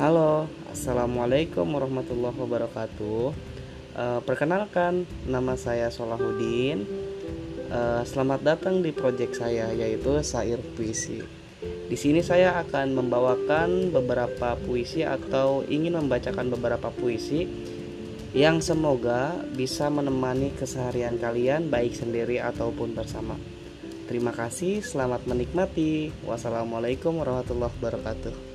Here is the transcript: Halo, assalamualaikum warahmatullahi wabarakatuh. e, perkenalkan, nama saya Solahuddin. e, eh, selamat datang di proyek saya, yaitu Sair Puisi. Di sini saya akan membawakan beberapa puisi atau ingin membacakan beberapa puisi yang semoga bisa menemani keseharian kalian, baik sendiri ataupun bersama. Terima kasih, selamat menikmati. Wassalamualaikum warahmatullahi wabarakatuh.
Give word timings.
Halo, 0.00 0.48
assalamualaikum 0.72 1.68
warahmatullahi 1.68 2.32
wabarakatuh. 2.32 3.28
e, 3.92 4.04
perkenalkan, 4.24 5.04
nama 5.28 5.52
saya 5.52 5.92
Solahuddin. 5.92 6.88
e, 7.68 7.76
eh, 7.76 8.02
selamat 8.08 8.40
datang 8.40 8.80
di 8.80 8.88
proyek 8.88 9.36
saya, 9.36 9.68
yaitu 9.76 10.16
Sair 10.24 10.64
Puisi. 10.72 11.20
Di 11.92 11.96
sini 12.00 12.24
saya 12.24 12.56
akan 12.64 13.04
membawakan 13.04 13.92
beberapa 13.92 14.56
puisi 14.64 15.04
atau 15.04 15.60
ingin 15.68 16.00
membacakan 16.00 16.48
beberapa 16.48 16.88
puisi 16.88 17.44
yang 18.32 18.64
semoga 18.64 19.36
bisa 19.52 19.92
menemani 19.92 20.56
keseharian 20.56 21.20
kalian, 21.20 21.68
baik 21.68 21.92
sendiri 21.92 22.40
ataupun 22.40 22.96
bersama. 22.96 23.36
Terima 24.08 24.32
kasih, 24.32 24.80
selamat 24.80 25.28
menikmati. 25.28 26.16
Wassalamualaikum 26.24 27.20
warahmatullahi 27.20 27.76
wabarakatuh. 27.76 28.51